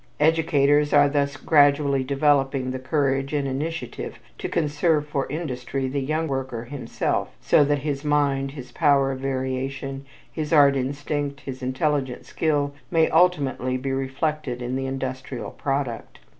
Educators 0.19 0.93
are 0.93 1.07
thus 1.07 1.37
gradually 1.37 2.03
developing 2.03 2.71
the 2.71 2.79
courage 2.79 3.33
and 3.33 3.47
initiative 3.47 4.17
to 4.39 4.49
conserve 4.49 5.07
for 5.07 5.29
industry 5.31 5.87
the 5.87 5.99
young 6.01 6.27
worker 6.27 6.63
himself 6.65 7.29
so 7.39 7.63
that 7.63 7.83
his 7.85 8.03
mind, 8.03 8.49
his 8.53 8.71
power 8.71 9.11
of 9.11 9.19
variation, 9.19 10.03
his 10.31 10.51
art 10.51 10.75
instinct, 10.75 11.41
his 11.41 11.61
intelligent 11.61 12.25
skill, 12.25 12.73
may 12.89 13.11
ultimately 13.11 13.77
be 13.77 13.91
reflected 13.91 14.59
in 14.59 14.75
the 14.75 14.87
industrial 14.87 15.51
product. 15.51 16.17